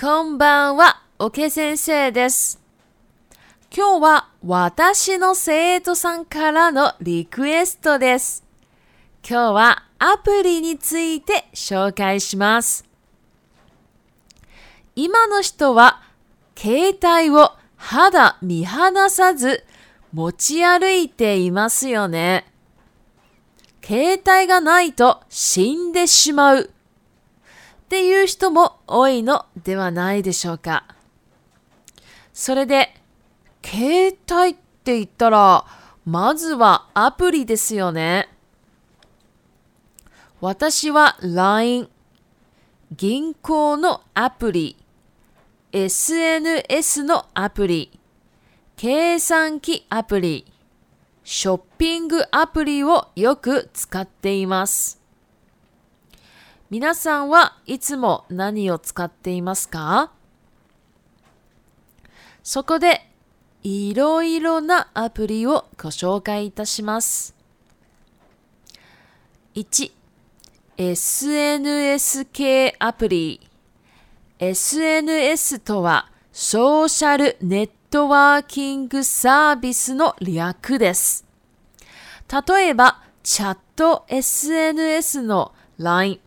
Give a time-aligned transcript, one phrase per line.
[0.00, 2.58] こんばんは、おけ先生です。
[3.70, 8.42] 今日は私の生徒さんからのリクエストです。
[9.22, 12.86] 今日はアプリについて紹介します。
[14.96, 16.00] 今の人は
[16.56, 19.66] 携帯を肌見放さず
[20.14, 22.46] 持ち歩いていますよね。
[23.86, 26.70] 携帯がないと死んでしまう
[27.90, 30.84] っていう人も多いのではないでしょうか。
[32.32, 32.94] それで、
[33.64, 34.54] 携帯っ
[34.84, 35.66] て言ったら、
[36.06, 38.28] まずはアプリですよね。
[40.40, 41.88] 私は LINE、
[42.96, 44.76] 銀行のアプリ、
[45.72, 47.98] SNS のアプリ、
[48.76, 50.46] 計算機アプリ、
[51.24, 54.99] ショッピングアプリをよく使っています。
[56.70, 60.12] 皆さんはいつも何を使っていますか
[62.44, 63.10] そこで
[63.64, 67.34] いろいろなアプリをご紹介いたします。
[69.56, 69.90] 1
[70.76, 73.40] SNS 系アプリ
[74.38, 81.26] SNS とはソーシャルネットワーキングサービスの略です。
[82.48, 86.20] 例えばチャット SNS の LINE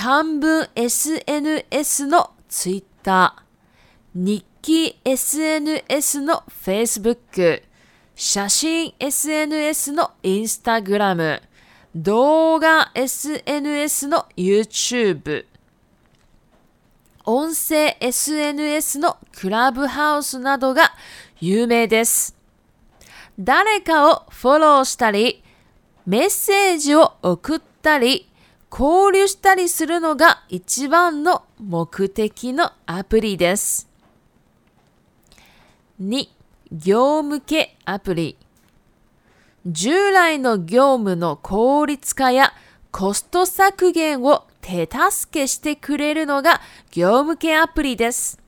[0.00, 3.34] 短文 SNS の Twitter、
[4.14, 7.64] 日記 SNS の Facebook、
[8.14, 11.42] 写真 SNS の Instagram、
[11.96, 15.46] 動画 SNS の YouTube、
[17.24, 20.92] 音声 SNS のクラブハウスなどが
[21.40, 22.36] 有名です。
[23.36, 25.42] 誰かをフォローしたり、
[26.06, 28.26] メッセージを送ったり、
[28.70, 33.88] 交流したりするのが一番の目的のアプリです。
[36.02, 36.26] 2.
[36.72, 38.36] 業務系アプリ。
[39.66, 42.52] 従来の業務の効率化や
[42.92, 48.38] コスト削減を手助けしてくれるのが業務系アプリです。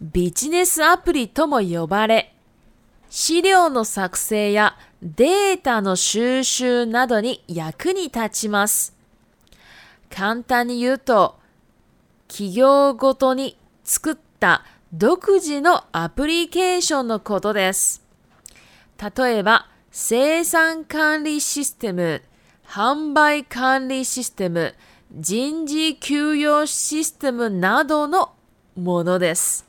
[0.00, 2.34] ビジネスアプリとも呼ばれ、
[3.10, 8.97] 資料の作成やデータの収集などに役に立ちます。
[10.10, 11.38] 簡単に言うと、
[12.28, 18.02] 企業ごとに作った独自のアプリケーションのことです。
[19.16, 22.22] 例えば、生産管理システム、
[22.66, 24.74] 販売管理システム、
[25.14, 28.32] 人事給与システムなどの
[28.76, 29.66] ものです。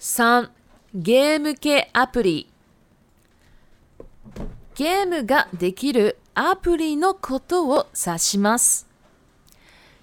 [0.00, 0.50] 3.
[0.94, 2.48] ゲーム系アプリ
[4.74, 8.86] ゲームができるアプリのことを指します。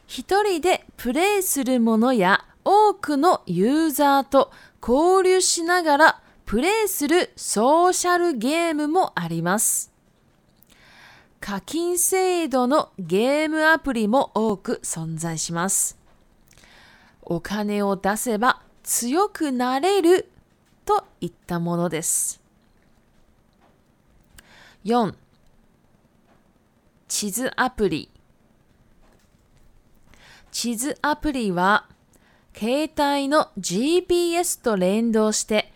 [0.08, 4.52] 一人でプレイするものや多くのユーザーと
[4.82, 9.94] 交流しながらプレイするソーシャルゲームもあります。
[11.40, 16.00] 課金制度のゲームアプリも多く存在します。
[17.22, 20.28] お金を出せば強くなれる
[20.84, 22.42] といったものです。
[24.84, 25.14] 4.
[27.24, 28.10] 地図アプリ
[30.52, 31.86] 地図アプリは
[32.54, 35.72] 携帯の GPS と連動して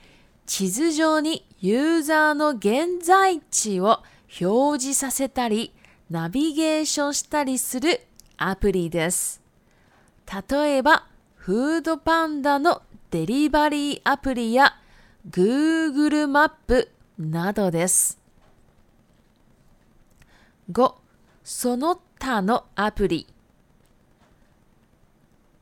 [0.45, 4.03] 地図上にユーザーの現在地を
[4.41, 5.73] 表示させたり
[6.09, 8.01] ナビゲーションしたりする
[8.35, 9.41] アプリです。
[10.51, 14.73] 例えば、フードパンダのデリバリーアプリや
[15.29, 18.19] Google マップなどです。
[20.73, 21.06] 5
[21.47, 23.25] その他のアプリ。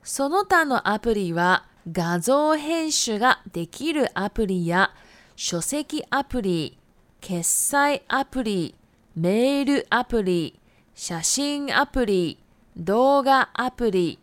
[0.01, 4.89] その他のアプリは画像編集ができるアプリや
[5.35, 6.79] 書籍アプリ、
[7.21, 8.73] 決済アプリ、
[9.15, 10.59] メールアプリ、
[10.95, 12.39] 写真アプリ、
[12.75, 14.17] 動画アプリ、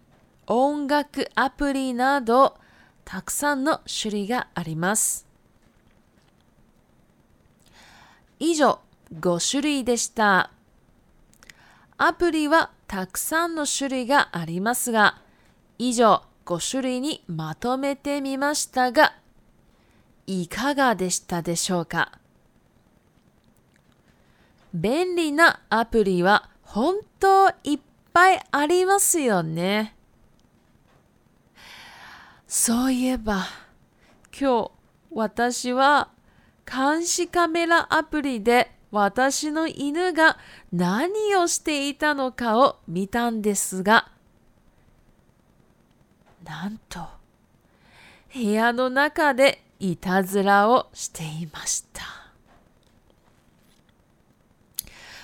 [0.48, 2.56] 音楽アプリなど
[3.04, 5.28] たくさんの種類があります。
[8.40, 8.80] 以上、
[9.14, 10.50] 5種類でした。
[11.98, 15.20] アプリはたくさんの種類がありますが、
[15.78, 19.16] 以上5種類にまとめてみましたが、
[20.26, 22.12] いかがでしたでしょうか
[24.72, 27.80] 便利なアプリは本当いっ
[28.12, 29.94] ぱいありますよね。
[32.46, 33.44] そういえば、
[34.38, 34.70] 今日
[35.12, 36.08] 私は
[36.66, 40.36] 監視カメラアプリで私の犬が
[40.70, 44.08] 何をしていたのかを見たんですが、
[46.44, 47.00] なんと、
[48.34, 52.02] 部屋の中でいたずらをしていました。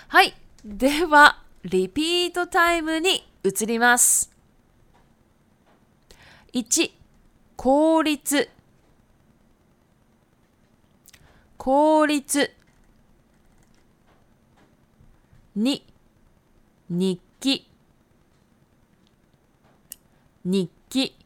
[0.08, 0.34] はい。
[0.64, 4.32] では、リピートタイムに移ります。
[6.54, 6.90] 1、
[7.58, 8.48] 効率。
[11.58, 12.57] 効率。
[15.58, 15.84] に、
[16.88, 17.68] 日記、
[20.44, 21.16] 日記。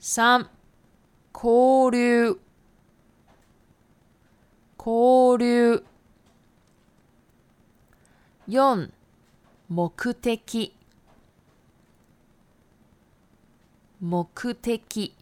[0.00, 0.48] 三、
[1.34, 2.40] 交流、
[4.78, 5.84] 交流。
[8.48, 8.90] 四、
[9.68, 10.74] 目的、
[14.00, 15.14] 目的。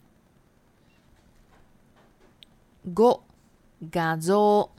[2.89, 3.21] 5
[3.91, 4.71] 画像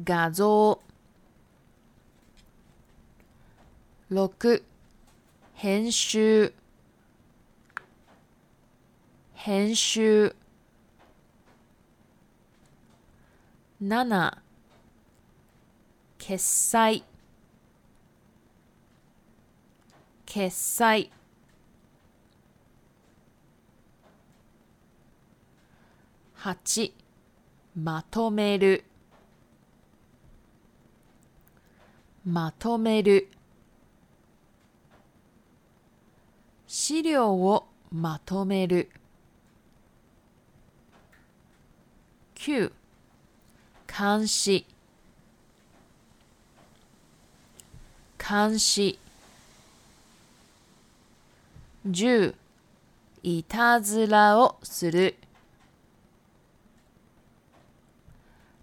[0.00, 0.78] 画像
[4.10, 4.62] 6
[5.54, 6.52] 編集
[9.34, 10.34] 編集
[13.82, 14.36] 7
[16.18, 17.02] 決済
[20.24, 21.10] 決済
[26.38, 26.92] 8
[27.76, 28.84] まとめる
[32.24, 33.28] まとめる
[36.68, 38.88] 資料をまとめる
[42.36, 42.70] 9
[43.88, 44.64] 監視
[48.18, 49.00] 監視
[51.88, 52.36] 10
[53.24, 55.16] いたずらをする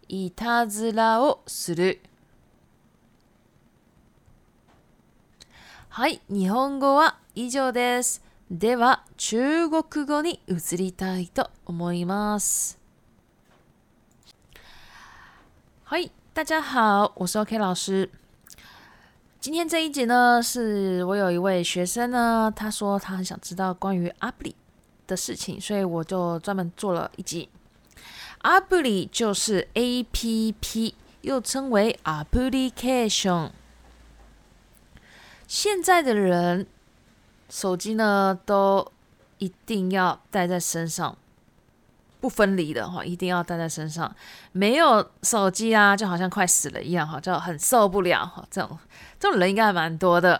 [0.07, 1.99] いたずらをする
[5.99, 8.23] はい、日本語は以上です。
[8.49, 12.79] では、中国語に移りたいと思います。
[15.83, 18.09] はい，大家好，我是 OK 老师。
[19.41, 24.55] 今天这一集呢，是我有一位学生呢，他说他很想知道关于阿布里
[25.05, 27.49] 的事情，所以我就专门做了一集。
[28.43, 33.51] 阿布里就是 A P P，又称为 Application。
[35.49, 36.67] 现在的人
[37.49, 38.87] 手机呢都
[39.39, 41.17] 一定要带在身上，
[42.21, 44.15] 不分离的哈，一定要带在身上。
[44.51, 48.23] 没有手机啊，就好像快死了一样，哈，就很受不了。
[48.27, 48.77] 哈，这种
[49.19, 50.39] 这种人应该还蛮多的。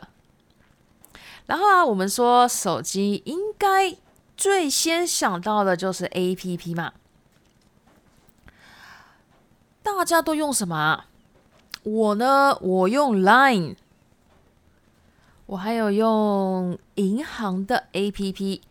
[1.48, 3.98] 然后啊，我们说手机应该
[4.38, 6.94] 最先想到的就是 A P P 嘛，
[9.82, 11.06] 大家都用什么？
[11.82, 13.76] 我呢，我用 Line。
[15.50, 18.62] 我还有用银行的 A P P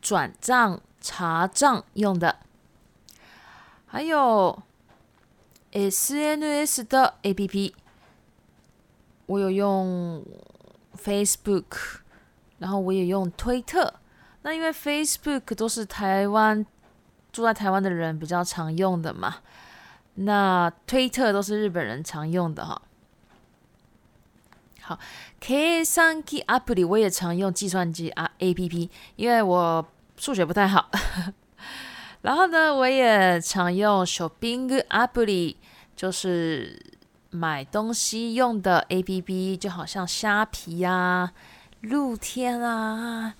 [0.00, 2.36] 转账、查账用的，
[3.84, 4.62] 还有
[5.72, 7.74] S N S 的 A P P，
[9.26, 10.24] 我有用
[10.96, 11.64] Facebook，
[12.58, 13.92] 然后我也用推特。
[14.42, 16.64] 那因为 Facebook 都是台湾
[17.32, 19.38] 住在台湾的人比较常用的嘛，
[20.14, 22.80] 那推特都是日本人常用的哈。
[24.90, 24.98] 好
[25.38, 30.90] ，k 算 K app 里我也常用计算机啊 app，因为我数学不太好。
[32.22, 35.56] 然后呢，我也常用 shopping app 里，
[35.94, 36.76] 就是
[37.30, 41.32] 买东西用的 app，就好像虾皮啊、
[41.82, 43.32] 露天啊，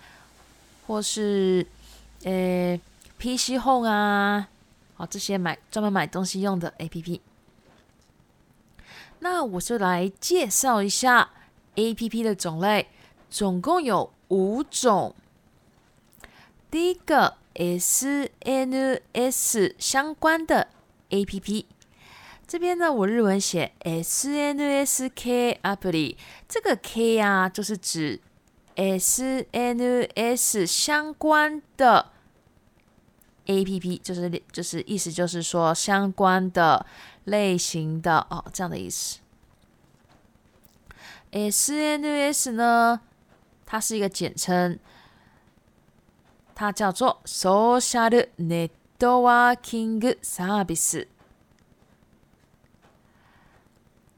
[0.87, 1.67] 或是
[2.23, 2.79] 呃
[3.19, 4.47] PC Home 啊，
[4.95, 7.21] 好这些买专门买东西用的 app。
[9.23, 11.29] 那我就来介绍一下。
[11.77, 12.89] A P P 的种类
[13.29, 15.15] 总共有五种。
[16.71, 20.69] 第一个 S N S 相关的
[21.11, 21.67] A P P，
[22.47, 26.17] 这边呢我日文写 S N S K A P P
[26.49, 28.21] 这个 K 呀就是指
[28.77, 32.11] S N S 相关的
[33.47, 36.85] A P P，就是就是意思就是说相关的
[37.25, 39.21] 类型的哦，这样的意思。
[41.33, 43.01] SNS 呢，
[43.65, 44.79] 它是一个简称，
[46.55, 51.07] 它叫做 social networking service。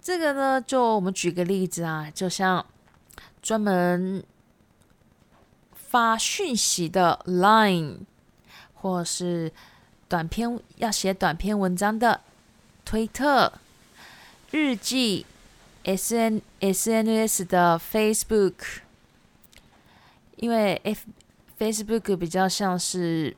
[0.01, 2.65] 这个呢，就我们举个例子啊，就像
[3.43, 4.25] 专门
[5.73, 7.99] 发讯息的 Line，
[8.75, 9.53] 或是
[10.09, 12.23] 短篇要写短篇文章的
[12.85, 13.53] 推特、
[14.51, 15.27] 日记。
[15.85, 18.55] S N S N S 的 Facebook，
[20.37, 21.07] 因为 F
[21.59, 23.37] Facebook 比较像是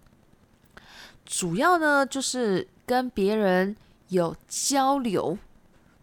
[1.25, 3.75] 主要呢就是跟别人
[4.09, 5.39] 有交流。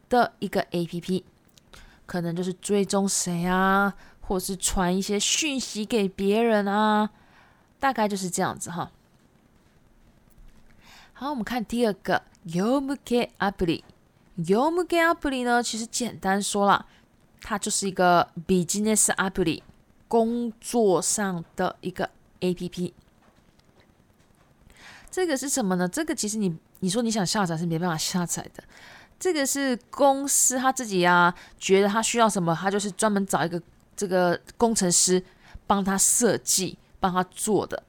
[0.10, 1.24] 的一个 A P P，
[2.06, 7.10] 可能就是追踪谁啊，或是传一些讯息给别人啊，
[7.80, 8.92] 大概就是这样子哈。
[11.13, 13.84] 好，我们看第二个 Yomuke Apply。
[14.39, 16.86] Yomuke Apply 呢，其实简单说了，
[17.42, 19.62] 它就是一个 Business Apply，
[20.08, 22.94] 工作上的一个 A P P。
[25.12, 25.88] 这个是什么呢？
[25.88, 28.63] 这个其实你你说你想下载是没办法下载的。
[29.20, 33.62] 这个是公司他自己啊，觉得他需要什么，他就是专门找一个
[33.96, 35.22] 这个工程师
[35.68, 37.84] 帮他设计、帮他做的。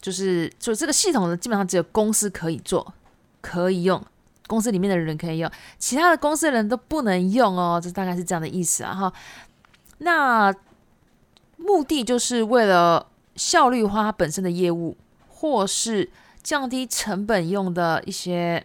[0.00, 2.94] 就是就这个系统呢，基本上只有公司可以做、
[3.40, 4.00] 可以用，
[4.46, 7.80] 公司里面的人可以用，其他的公司的人都不能用哦。
[7.82, 9.12] 这大概是这样的意思啊，哈。
[9.98, 10.54] 那
[11.56, 14.96] 目的就是为了效率化本身的业务，
[15.28, 16.08] 或是。
[16.44, 18.62] 降低成本用的一些，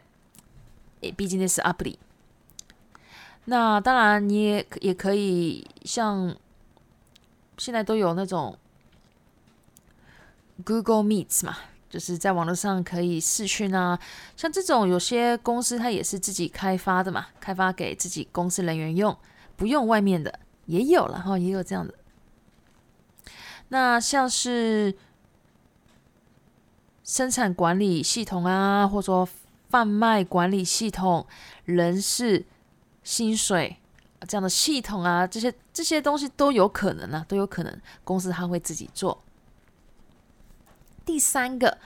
[0.99, 1.97] 诶，毕竟那是阿布里。
[3.45, 6.35] 那当然，你也也可以像
[7.57, 8.55] 现在都有那种
[10.65, 11.55] Google Meets 嘛，
[11.89, 13.97] 就是在网络上可以视讯啊。
[14.35, 19.17] 像这种有些公司它也是自己开发的嘛，开发给自己公司人员用，
[19.55, 21.93] 不用外面的也有了，哈，也有这样的。
[23.69, 24.93] 那像是。
[27.09, 29.27] 生产管理系统啊，或者说
[29.69, 31.25] 贩卖管理系统、
[31.65, 32.45] 人事、
[33.03, 33.77] 薪水
[34.27, 39.19] 这样的系统啊，这些这些东西都有可能啊，都有可能公司他会自己做。
[41.03, 41.79] 第三个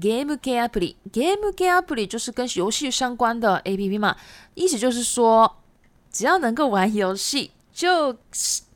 [0.00, 2.06] ，Game g a p p l e g a m e a p e l
[2.08, 4.16] 就是跟游戏相关的 APP 嘛，
[4.54, 5.58] 意思就是说，
[6.10, 8.12] 只要能够玩游戏，就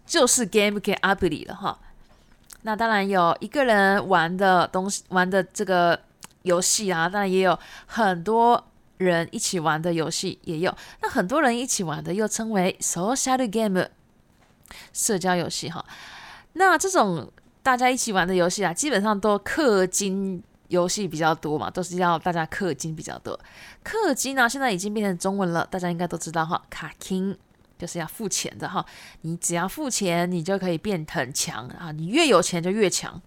[0.07, 1.81] 就是 Game g a p p l 了哈。
[2.63, 5.99] 那当然有一个人玩的东西，玩的这个
[6.43, 8.63] 游戏啊，当然也有很多
[8.99, 13.89] 人一起玩的游戏，也有那很多人一起玩的又称为 social game，
[14.93, 15.85] 社交游戏哈。
[16.55, 17.31] 那这种
[17.63, 23.39] 大家一起玩的游戏啊，基本上都氪金游戏比较多嘛，都是要大家氪金比较多。
[23.85, 27.37] 氪金呢，现在已经变成中文了，大家应该都知道哈，卡金。
[27.81, 28.85] 就是要付钱的哈，
[29.23, 31.91] 你只要付钱，你就可以变很强啊！
[31.91, 33.19] 你越有钱就越强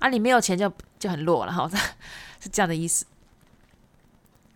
[0.00, 0.10] 啊！
[0.10, 1.74] 你没有钱就就很弱了，好 的，
[2.40, 3.06] 是这样的意思。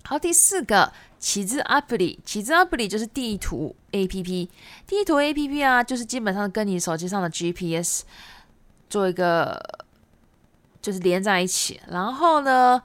[0.04, 4.22] 好，第四个，旗帜 app 里，旗帜 app 里就是地图 app，
[4.86, 8.02] 地图 app 啊，就是基本上跟你手机上的 GPS
[8.90, 9.58] 做一个
[10.82, 12.82] 就是连在一起，然后呢，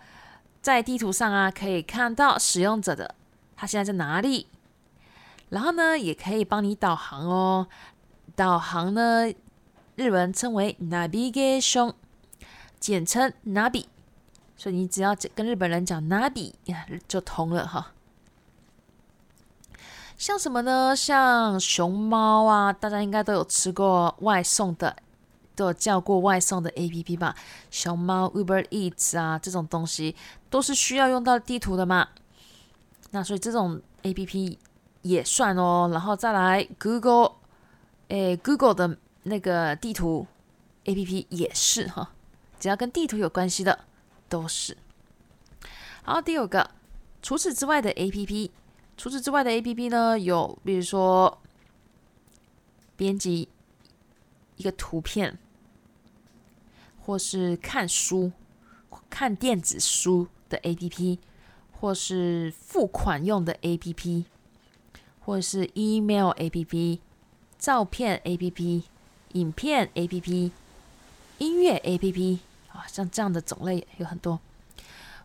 [0.62, 3.14] 在地图上啊，可以看到使用者的
[3.58, 4.48] 他现在在哪里。
[5.50, 7.68] 然后呢，也可以帮你导航哦。
[8.36, 9.28] 导航呢，
[9.96, 11.94] 日文称为 “navigation”，
[12.80, 13.86] 简称 n a v i
[14.58, 17.94] 所以你只要跟日本人讲 n a v i 就通了哈。
[20.18, 20.96] 像什么呢？
[20.96, 24.96] 像熊猫啊，大家应该都有吃过外送的，
[25.56, 27.36] 都有叫过外送的 APP 吧？
[27.72, 30.16] 熊猫 Uber Eats 啊，这种东西
[30.50, 32.10] 都是需要用到地图的嘛？
[33.12, 34.58] 那所以这种 APP。
[35.08, 37.36] 也算哦，然后再来 Google，
[38.10, 40.28] 哎，Google 的那个地图
[40.84, 42.14] A P P 也是哈，
[42.60, 43.86] 只要跟地图有关系的
[44.28, 44.76] 都是。
[46.04, 46.72] 好，第五个，
[47.22, 48.52] 除此之外的 A P P，
[48.98, 51.40] 除此之外的 A P P 呢，有比如说
[52.98, 53.48] 编辑
[54.58, 55.38] 一个图片，
[57.06, 58.34] 或是看书、
[59.10, 61.20] 看电子书的 A P P，
[61.72, 64.26] 或是付款用的 A P P。
[65.28, 67.00] 或者是 email app、
[67.60, 68.84] 照片 app、
[69.34, 70.52] 影片 app、
[71.38, 72.40] 音乐 app
[72.72, 74.40] 啊，像这样的种类有很多。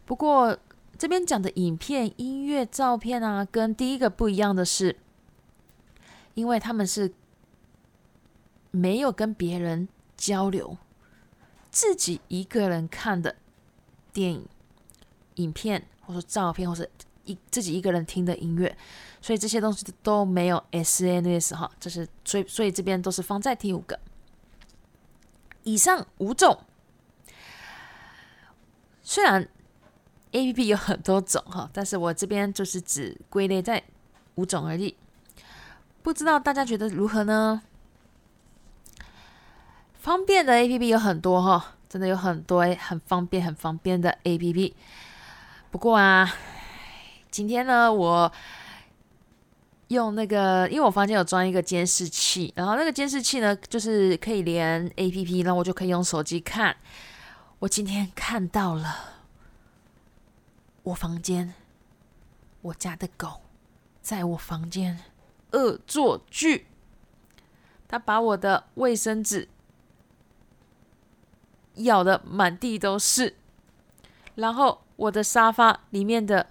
[0.04, 0.58] 不过
[0.98, 4.96] 这边讲的影片、音乐、照片啊，跟第一个不一样的是，
[6.34, 7.14] 因为他们是
[8.72, 10.76] 没有跟别人交流，
[11.70, 13.36] 自己一个人看的
[14.12, 14.48] 电影、
[15.36, 16.90] 影片，或者照片，或者
[17.24, 18.76] 一自己一个人听的音乐，
[19.20, 23.98] 所以这些东西都没有 SNS 哈，这是所以所以这边都是放在第五个。
[25.62, 26.58] 以上五种，
[29.02, 29.42] 虽然
[30.32, 33.82] A P P 有很多种哈，但是我这边就是只归类在
[34.34, 34.94] 五种而已。
[36.02, 37.62] 不知道大家觉得如何呢？
[40.00, 44.74] 方便的 A P P 有很多哈，真的有很多哎，很方便很方便的 A P P。
[45.70, 46.28] 不过啊。
[47.32, 48.30] 今天呢，我
[49.88, 56.76] 用那个，因为我房间有装一个监视器，然后那个监视器呢，就是可以连 APP，然后我就可以用手机看。
[57.60, 59.14] 我今天看到了，
[60.82, 61.54] 我房间
[62.60, 63.40] 我家的狗
[64.02, 65.00] 在我房间
[65.52, 66.66] 恶作剧，
[67.88, 69.48] 它把我的卫生纸
[71.76, 73.36] 咬的满地都是，
[74.34, 76.48] 然后我的沙发里面的。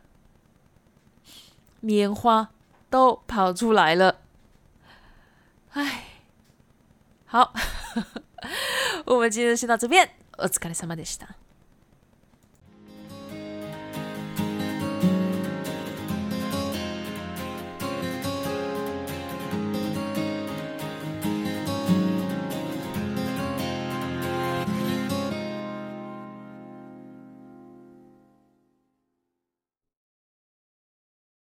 [1.84, 2.52] 棉花
[2.90, 4.22] 都跑出来了，
[5.72, 6.06] 哎，
[7.26, 7.54] 好，
[9.08, 10.10] 我们今天先到这边。
[10.38, 11.41] お疲れ様でした。